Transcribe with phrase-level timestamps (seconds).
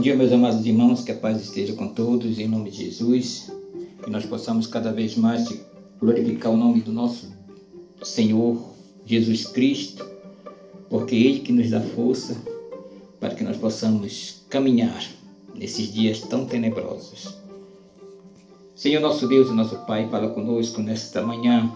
[0.00, 3.52] Bom dia, meus amados irmãos, que a paz esteja com todos, em nome de Jesus,
[4.02, 5.62] que nós possamos cada vez mais
[6.00, 7.30] glorificar o nome do nosso
[8.02, 8.56] Senhor
[9.04, 10.08] Jesus Cristo,
[10.88, 12.34] porque Ele que nos dá força
[13.20, 15.04] para que nós possamos caminhar
[15.54, 17.36] nesses dias tão tenebrosos.
[18.74, 21.70] Senhor nosso Deus e nosso Pai, fala conosco nesta manhã,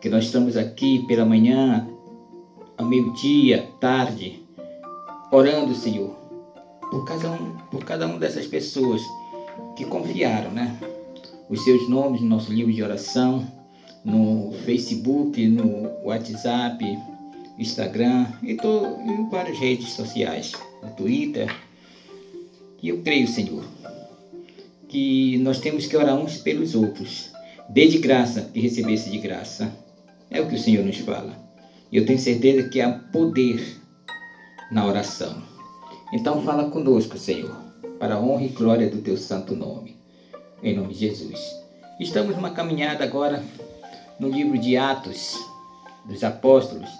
[0.00, 1.86] que nós estamos aqui pela manhã,
[2.78, 4.42] ao meio-dia, tarde,
[5.30, 6.19] orando, Senhor,
[6.90, 9.00] por cada um, por cada uma dessas pessoas
[9.76, 10.76] que confiaram, né?
[11.48, 13.46] Os seus nomes no nosso livro de oração,
[14.04, 16.84] no Facebook, no WhatsApp,
[17.58, 21.54] Instagram e, to, e várias redes sociais, no Twitter.
[22.82, 23.64] E eu creio, Senhor,
[24.88, 27.30] que nós temos que orar uns pelos outros.
[27.68, 29.72] Dê de graça e recebesse de graça.
[30.30, 31.36] É o que o Senhor nos fala.
[31.92, 33.80] E eu tenho certeza que há poder
[34.72, 35.42] na oração.
[36.12, 37.56] Então fala conosco, Senhor,
[38.00, 39.96] para a honra e glória do teu santo nome.
[40.60, 41.38] Em nome de Jesus.
[42.00, 43.44] Estamos numa caminhada agora
[44.18, 45.38] no livro de Atos
[46.04, 46.90] dos Apóstolos.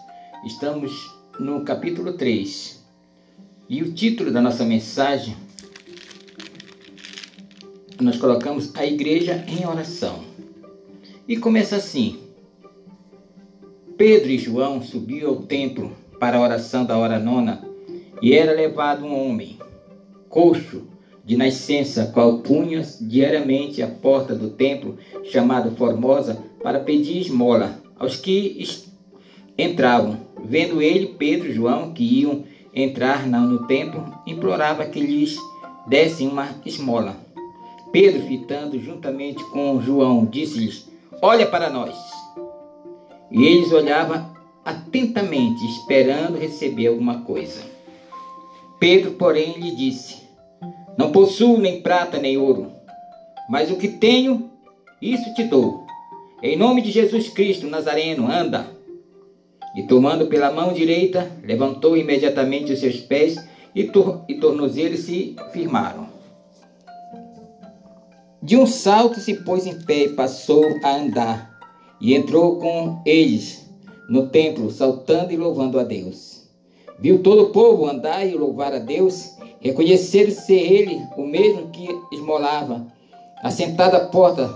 [0.44, 0.92] Estamos
[1.41, 2.84] no capítulo 3.
[3.69, 5.36] E o título da nossa mensagem
[8.00, 10.24] nós colocamos a igreja em oração.
[11.27, 12.20] E começa assim:
[13.97, 17.70] Pedro e João subiu ao templo para a oração da hora nona
[18.21, 19.59] e era levado um homem,
[20.29, 20.89] coxo,
[21.25, 28.17] de nascença, qual punha diariamente a porta do templo, chamado Formosa, para pedir esmola aos
[28.17, 28.67] que
[29.57, 30.19] entravam.
[30.43, 35.37] Vendo ele, Pedro e João, que iam entrar no templo, implorava que lhes
[35.87, 37.17] dessem uma esmola.
[37.93, 40.89] Pedro, fitando juntamente com João, disse-lhes:
[41.21, 41.95] Olha para nós.
[43.31, 44.31] E eles olhavam
[44.65, 47.61] atentamente, esperando receber alguma coisa.
[48.80, 50.23] Pedro, porém, lhe disse:
[50.96, 52.73] Não possuo nem prata nem ouro,
[53.51, 54.51] mas o que tenho,
[55.02, 55.86] isso te dou.
[56.42, 58.67] Em nome de Jesus Cristo Nazareno, anda.
[59.77, 63.36] E tomando pela mão direita, levantou imediatamente os seus pés
[63.74, 66.08] e, tor e tornozelos se firmaram.
[68.42, 71.61] De um salto se pôs em pé e passou a andar,
[72.01, 73.70] e entrou com eles
[74.08, 76.39] no templo, saltando e louvando a Deus.
[77.00, 81.88] Viu todo o povo andar e louvar a Deus, reconhecer ser ele o mesmo que
[82.12, 82.86] esmolava,
[83.42, 84.55] assentado à porta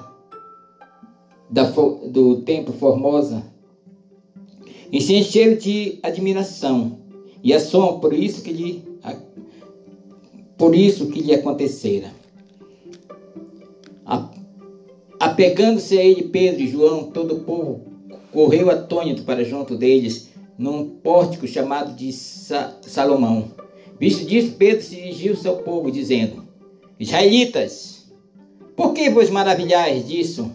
[1.49, 3.43] da, do templo Formosa,
[4.93, 6.99] e se encheram de admiração
[7.43, 8.95] e assombro por isso que lhe
[10.57, 12.13] por isso que lhe acontecera.
[15.19, 17.81] Apegando-se a ele Pedro e João, todo o povo
[18.31, 23.51] correu atônito para junto deles num pórtico chamado de Sa Salomão.
[23.99, 26.45] Visto disso, Pedro se dirigiu ao povo, dizendo:
[26.99, 28.13] Israelitas,
[28.77, 30.51] por que vos maravilhais disso?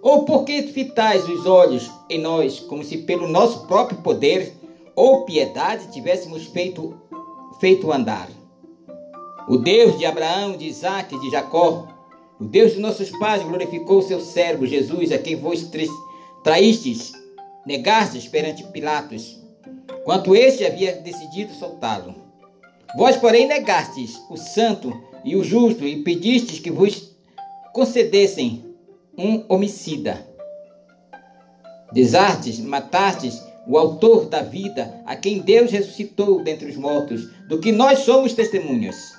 [0.00, 4.52] Ou por que fitais os olhos em nós, como se pelo nosso próprio poder
[4.96, 6.94] ou piedade tivéssemos feito,
[7.60, 8.28] feito andar?
[9.48, 11.86] O Deus de Abraão, de Isaac e de Jacó,
[12.40, 15.68] o Deus de nossos pais, glorificou seu servo Jesus, a quem vos
[16.42, 17.12] traístes
[17.66, 19.40] negastes perante Pilatos,
[20.04, 22.14] quanto este havia decidido soltá-lo.
[22.96, 24.92] Vós, porém, negastes o santo
[25.24, 27.14] e o justo e pedistes que vos
[27.72, 28.64] concedessem
[29.16, 30.26] um homicida.
[31.92, 37.70] Desartes, matastes o autor da vida, a quem Deus ressuscitou dentre os mortos, do que
[37.70, 39.14] nós somos testemunhas.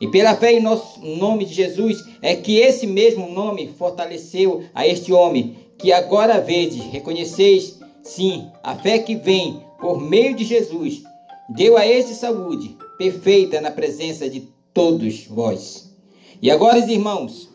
[0.00, 4.86] E pela fé em nosso nome de Jesus é que esse mesmo nome fortaleceu a
[4.86, 11.02] este homem que agora vedes, reconheceis, sim, a fé que vem por meio de Jesus,
[11.48, 15.94] deu a este saúde perfeita na presença de todos vós.
[16.42, 17.48] E agora, irmãos,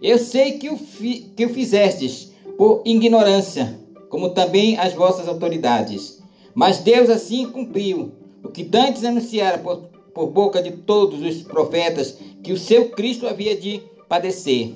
[0.00, 6.22] eu sei que o, fi, que o fizestes por ignorância, como também as vossas autoridades.
[6.54, 8.12] Mas Deus assim cumpriu
[8.42, 13.26] o que dantes anunciara por, por boca de todos os profetas que o seu Cristo
[13.26, 14.74] havia de padecer.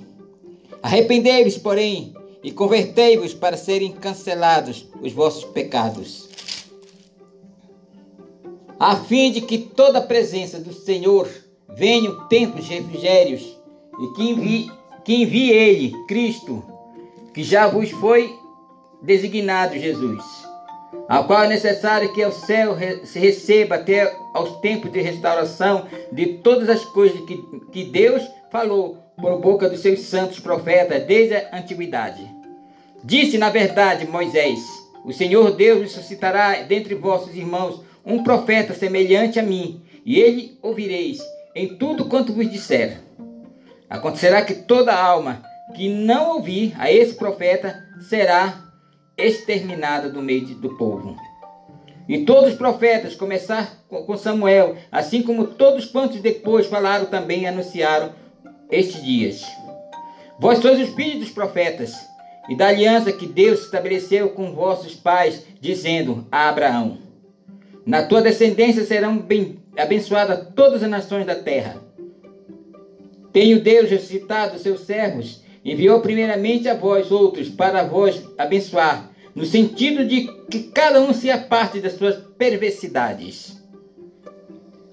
[0.82, 6.28] Arrependei-vos, porém, e convertei-vos para serem cancelados os vossos pecados,
[8.78, 11.28] a fim de que toda a presença do Senhor
[11.68, 13.58] venha o tempo de refrigérios
[14.00, 14.72] e que envie,
[15.04, 16.62] que envie Ele, Cristo,
[17.34, 18.32] que já vos foi
[19.02, 20.24] designado Jesus,
[21.08, 26.38] ao qual é necessário que o céu se receba até aos tempos de restauração de
[26.38, 27.36] todas as coisas que,
[27.72, 32.26] que Deus falou por boca dos seus santos profetas desde a antiguidade.
[33.02, 34.60] Disse, na verdade, Moisés:
[35.04, 41.18] O Senhor Deus suscitará dentre vossos irmãos um profeta semelhante a mim, e ele ouvireis,
[41.54, 43.00] em tudo quanto vos disser.
[43.90, 45.42] Acontecerá que toda alma
[45.74, 48.64] que não ouvir a esse profeta será
[49.16, 51.16] exterminada do meio do povo.
[52.08, 58.12] E todos os profetas, começar com Samuel, assim como todos quantos depois falaram também anunciaram
[58.70, 59.42] estes dias.
[60.38, 61.94] Vós sois os filhos dos profetas
[62.48, 66.98] e da aliança que Deus estabeleceu com vossos pais, dizendo a Abraão:
[67.84, 69.24] Na tua descendência serão
[69.76, 71.82] abençoadas todas as nações da terra.
[73.32, 80.04] Tenho Deus ressuscitado seus servos, enviou primeiramente a vós outros para vós abençoar, no sentido
[80.04, 83.58] de que cada um se aparte das suas perversidades.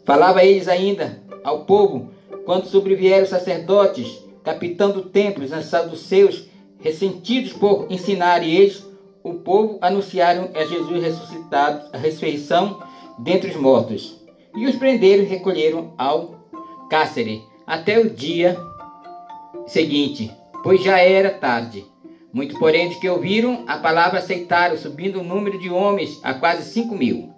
[0.04, 2.12] Falava eles ainda ao povo
[2.46, 6.48] quando sobrevieram sacerdotes, capitão do templo, os saduceus,
[6.80, 8.86] ressentidos por ensinar eles,
[9.24, 12.80] o povo anunciaram a Jesus ressuscitado, a ressurreição
[13.18, 14.22] dentre os mortos.
[14.56, 16.36] E os prenderam e recolheram ao
[16.90, 18.56] cárcere até o dia
[19.66, 20.32] seguinte,
[20.64, 21.84] pois já era tarde.
[22.32, 26.70] Muito, porém, dos que ouviram a palavra aceitaram, subindo o número de homens a quase
[26.70, 27.34] cinco mil.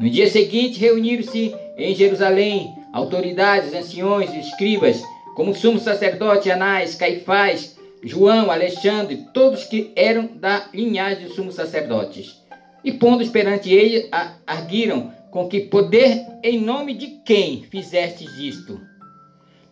[0.00, 5.02] No dia seguinte, reuniram-se em Jerusalém autoridades, anciões e escribas,
[5.34, 12.42] como sumo sacerdote Anás, Caifás, João, Alexandre, todos que eram da linhagem dos sumos sacerdotes.
[12.84, 14.08] E pondo perante ele,
[14.46, 18.80] arguiram com que poder em nome de quem fizestes isto.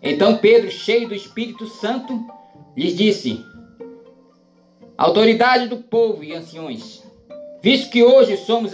[0.03, 2.25] Então Pedro, cheio do Espírito Santo,
[2.77, 3.45] lhes disse:
[4.97, 7.03] autoridade do povo e anciões,
[7.61, 8.73] visto que hoje somos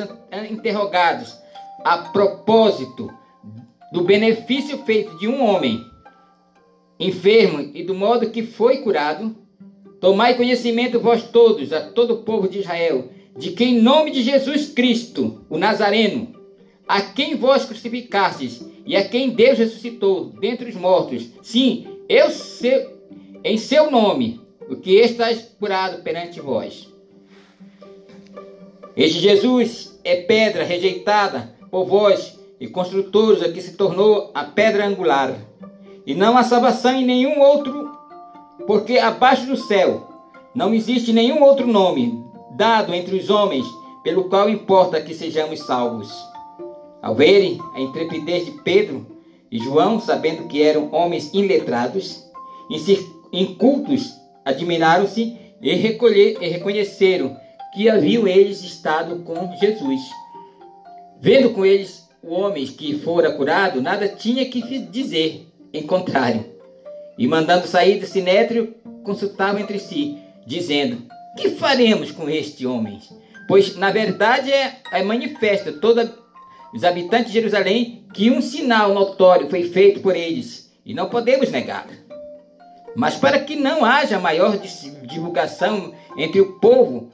[0.51, 1.37] interrogados
[1.83, 3.13] a propósito
[3.97, 5.83] do benefício feito de um homem
[7.01, 9.35] enfermo e do modo que foi curado,
[9.99, 14.23] tomai conhecimento vós todos, a todo o povo de Israel, de que em nome de
[14.23, 16.35] Jesus Cristo, o Nazareno,
[16.87, 23.01] a quem vós crucificastes e a quem Deus ressuscitou dentre os mortos, sim, eu seu,
[23.43, 26.87] em seu nome o que está curado perante vós.
[28.95, 34.87] Este Jesus é pedra rejeitada por vós e construtores, a que se tornou a pedra
[34.87, 35.35] angular.
[36.06, 37.91] E não há salvação em nenhum outro,
[38.67, 40.08] porque abaixo do céu
[40.55, 42.25] não existe nenhum outro nome
[42.56, 43.67] dado entre os homens
[44.03, 46.11] pelo qual importa que sejamos salvos.
[47.03, 49.06] Ao verem a intrepidez de Pedro
[49.50, 52.25] e João, sabendo que eram homens iletrados,
[53.32, 54.12] incultos
[54.44, 57.37] admiraram-se e, e reconheceram
[57.75, 60.00] que haviam eles estado com Jesus.
[61.20, 66.44] Vendo com eles o homem que fora curado, nada tinha que dizer, em contrário.
[67.17, 68.75] E mandando sair do sinétrio,
[69.05, 71.05] consultavam entre si, dizendo:
[71.37, 72.99] Que faremos com este homem?
[73.46, 76.11] Pois, na verdade, é, é manifesta todos
[76.75, 81.50] os habitantes de Jerusalém que um sinal notório foi feito por eles, e não podemos
[81.50, 81.87] negar.
[82.96, 87.12] Mas para que não haja maior divulgação entre o povo,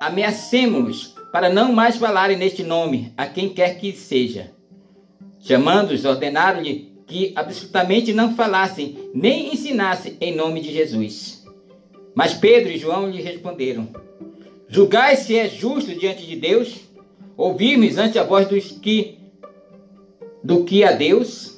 [0.00, 4.52] ameacemos-los para não mais falarem neste nome a quem quer que seja.
[5.40, 11.44] Chamando-os, ordenaram-lhe que absolutamente não falassem nem ensinassem em nome de Jesus.
[12.14, 13.88] Mas Pedro e João lhe responderam:
[14.68, 16.76] Julgai se é justo diante de Deus
[17.36, 19.18] ouvirmos ante a voz dos que
[20.44, 21.52] do que a Deus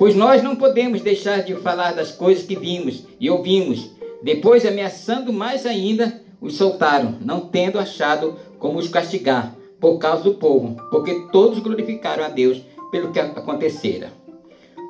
[0.00, 3.90] Pois nós não podemos deixar de falar das coisas que vimos e ouvimos.
[4.22, 10.34] Depois, ameaçando mais ainda, os soltaram, não tendo achado como os castigar, por causa do
[10.34, 12.62] povo, porque todos glorificaram a Deus
[12.92, 14.12] pelo que acontecera.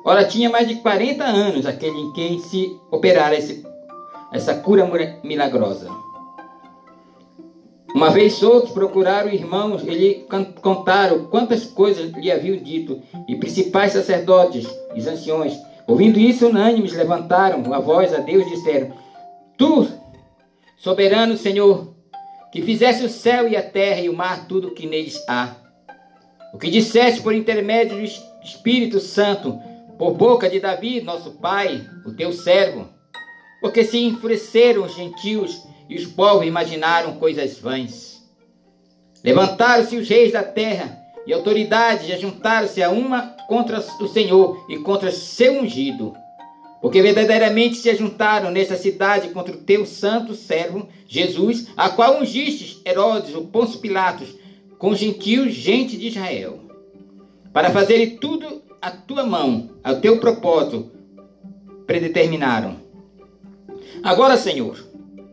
[0.03, 3.65] Ora, tinha mais de 40 anos aquele em quem se operara esse,
[4.31, 4.87] essa cura
[5.23, 5.89] milagrosa.
[7.93, 10.25] Uma vez outros procuraram irmãos e lhe
[10.61, 17.73] contaram quantas coisas lhe haviam dito, e principais sacerdotes e anciões, ouvindo isso, unânimes levantaram
[17.73, 18.93] a voz a Deus e disseram:
[19.57, 19.87] Tu,
[20.77, 21.90] soberano Senhor,
[22.51, 25.55] que fizeste o céu e a terra e o mar, tudo o que neles há.
[26.53, 28.03] O que disseste por intermédio do
[28.43, 29.57] Espírito Santo,
[29.97, 32.89] por boca de Davi, nosso pai, o teu servo,
[33.61, 38.21] porque se enfureceram os gentios e os povos imaginaram coisas vãs.
[39.23, 44.77] Levantaram-se os reis da terra e autoridades e juntaram-se a uma contra o Senhor e
[44.79, 46.15] contra seu ungido.
[46.81, 52.81] Porque verdadeiramente se ajuntaram nesta cidade contra o teu santo servo Jesus, a qual ungistes
[52.85, 54.35] Herodes, o Pôncio Pilatos,
[54.79, 56.59] com gentios, gente de Israel,
[57.53, 60.91] para fazerem tudo a tua mão, ao teu propósito,
[61.85, 62.77] predeterminaram.
[64.01, 64.83] Agora, Senhor,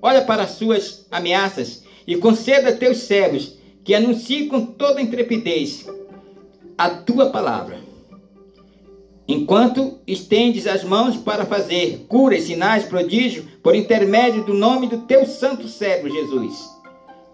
[0.02, 5.86] olha para as suas ameaças e conceda a teus servos que anunciem com toda intrepidez
[6.76, 7.87] a tua palavra.
[9.28, 15.26] Enquanto estendes as mãos para fazer curas, sinais, prodígios, por intermédio do nome do teu
[15.26, 16.66] santo servo Jesus.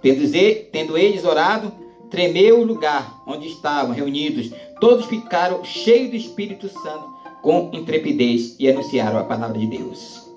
[0.03, 1.73] Tendo eles orado,
[2.11, 4.51] tremeu o lugar onde estavam reunidos.
[4.81, 10.29] Todos ficaram cheios do Espírito Santo com intrepidez e anunciaram a palavra de Deus.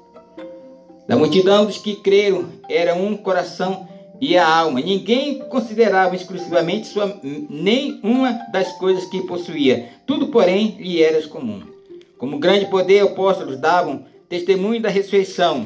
[1.07, 3.87] Da multidão dos que creram era um coração
[4.19, 4.81] e a alma.
[4.81, 7.19] Ninguém considerava exclusivamente sua,
[7.49, 9.89] nenhuma das coisas que possuía.
[10.05, 11.61] Tudo, porém, lhe era comum.
[12.17, 15.65] Como grande poder, apóstolos davam testemunho da ressurreição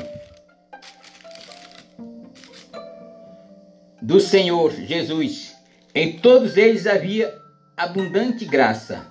[4.01, 5.55] do Senhor Jesus.
[5.93, 7.33] Em todos eles havia
[7.77, 9.07] abundante graça,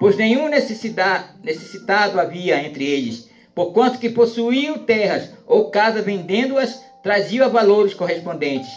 [0.00, 7.92] pois nenhum necessitado havia entre eles, porquanto que possuíam terras ou casas vendendo-as trazia valores
[7.92, 8.70] correspondentes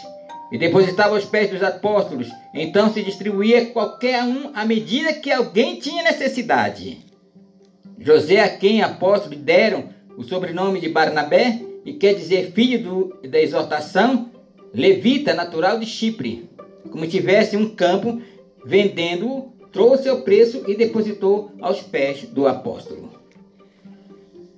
[0.52, 2.28] e depositava aos pés dos apóstolos.
[2.54, 6.98] Então se distribuía qualquer um à medida que alguém tinha necessidade.
[7.98, 13.40] José, a quem apóstolos deram o sobrenome de Barnabé, e quer dizer filho do, da
[13.40, 14.30] exortação,
[14.74, 16.50] levita natural de Chipre,
[16.90, 18.20] como tivesse um campo,
[18.64, 23.10] vendendo-o, trouxe ao preço e depositou aos pés do apóstolo.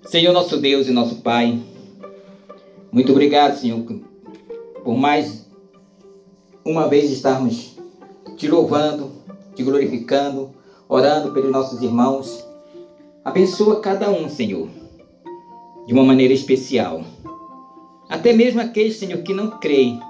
[0.03, 1.59] Senhor nosso Deus e nosso Pai,
[2.93, 3.85] muito obrigado, Senhor,
[4.85, 5.47] por mais
[6.65, 7.77] uma vez estarmos
[8.37, 9.13] te louvando,
[9.55, 10.51] te glorificando,
[10.89, 12.45] orando pelos nossos irmãos.
[13.25, 14.69] Abençoa cada um, Senhor,
[15.87, 17.05] de uma maneira especial.
[18.09, 20.01] Até mesmo aqueles, Senhor, que não creem,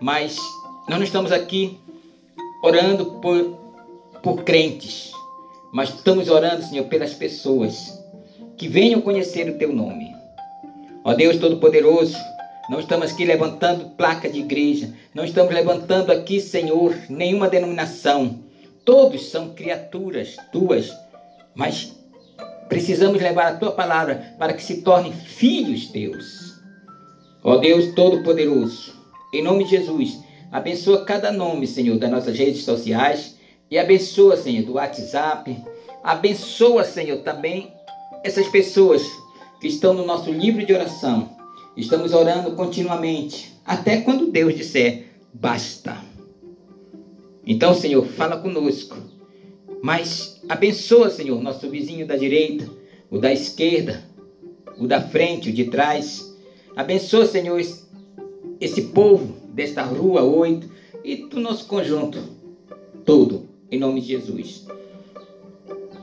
[0.00, 0.36] mas
[0.88, 1.78] nós não estamos aqui
[2.62, 3.58] orando por,
[4.22, 5.12] por crentes,
[5.72, 8.00] mas estamos orando, Senhor, pelas pessoas
[8.56, 10.11] que venham conhecer o Teu nome.
[11.04, 12.16] Ó Deus Todo-Poderoso,
[12.70, 18.38] não estamos aqui levantando placa de igreja, não estamos levantando aqui, Senhor, nenhuma denominação.
[18.84, 20.92] Todos são criaturas tuas,
[21.56, 21.92] mas
[22.68, 26.60] precisamos levar a tua palavra para que se tornem filhos teus.
[27.42, 28.94] Ó Deus Todo-Poderoso,
[29.34, 30.20] em nome de Jesus,
[30.52, 33.36] abençoa cada nome, Senhor, das nossas redes sociais
[33.68, 35.56] e abençoa, Senhor, do WhatsApp.
[36.04, 37.72] Abençoa, Senhor, também
[38.22, 39.02] essas pessoas
[39.62, 41.36] que estão no nosso livro de oração.
[41.76, 45.96] Estamos orando continuamente, até quando Deus disser basta.
[47.46, 48.96] Então, Senhor, fala conosco.
[49.80, 52.68] Mas abençoa, Senhor, nosso vizinho da direita,
[53.08, 54.02] o da esquerda,
[54.76, 56.36] o da frente, o de trás.
[56.74, 57.62] Abençoa, Senhor,
[58.60, 60.68] esse povo desta rua 8
[61.04, 62.18] e do nosso conjunto
[63.04, 64.66] todo, em nome de Jesus.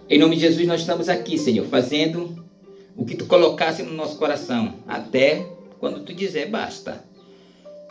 [0.10, 2.48] Em nome de Jesus, nós estamos aqui, Senhor, fazendo
[3.00, 5.48] o que tu colocasse no nosso coração, até
[5.80, 7.02] quando tu dizer basta.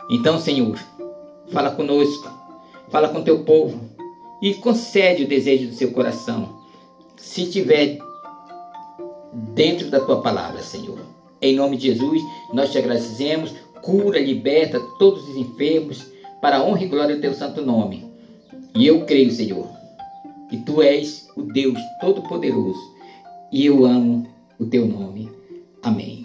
[0.07, 0.77] Então, Senhor,
[1.51, 2.29] fala conosco,
[2.89, 3.89] fala com teu povo
[4.39, 6.59] e concede o desejo do seu coração,
[7.17, 7.97] se tiver
[9.55, 10.99] dentro da tua palavra, Senhor.
[11.41, 12.21] Em nome de Jesus,
[12.53, 13.51] nós te agradecemos,
[13.81, 16.05] cura, liberta todos os enfermos,
[16.39, 18.13] para a honra e glória do teu santo nome.
[18.75, 19.67] E eu creio, Senhor,
[20.51, 22.79] que tu és o Deus Todo-Poderoso,
[23.51, 24.28] e eu amo
[24.59, 25.31] o teu nome.
[25.81, 26.21] Amém.